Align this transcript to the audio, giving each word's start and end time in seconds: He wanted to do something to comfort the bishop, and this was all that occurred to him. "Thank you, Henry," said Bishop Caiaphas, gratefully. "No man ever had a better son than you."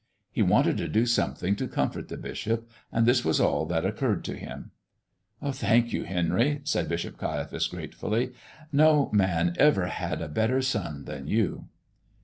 He 0.31 0.41
wanted 0.41 0.77
to 0.77 0.87
do 0.87 1.05
something 1.05 1.55
to 1.57 1.67
comfort 1.67 2.07
the 2.07 2.17
bishop, 2.17 2.67
and 2.91 3.05
this 3.05 3.23
was 3.23 3.39
all 3.39 3.67
that 3.67 3.85
occurred 3.85 4.23
to 4.23 4.35
him. 4.35 4.71
"Thank 5.45 5.93
you, 5.93 6.05
Henry," 6.05 6.61
said 6.63 6.89
Bishop 6.89 7.19
Caiaphas, 7.19 7.67
gratefully. 7.67 8.33
"No 8.71 9.11
man 9.13 9.55
ever 9.59 9.85
had 9.85 10.19
a 10.23 10.27
better 10.27 10.63
son 10.63 11.05
than 11.05 11.27
you." 11.27 11.67